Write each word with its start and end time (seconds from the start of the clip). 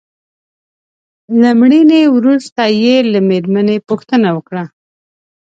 له 1.41 1.49
مړینې 1.59 2.01
وروسته 2.15 2.63
يې 2.81 2.95
له 3.11 3.19
مېرمنې 3.29 3.77
پوښتنه 3.89 4.27
وکړه. 4.37 4.63